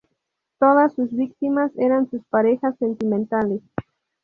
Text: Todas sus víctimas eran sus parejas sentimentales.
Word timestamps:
Todas 0.57 0.95
sus 0.95 1.11
víctimas 1.13 1.71
eran 1.77 2.09
sus 2.09 2.23
parejas 2.25 2.75
sentimentales. 2.79 3.61